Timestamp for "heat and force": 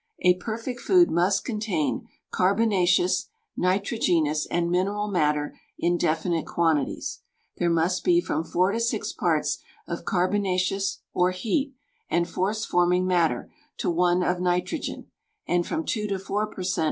11.29-12.65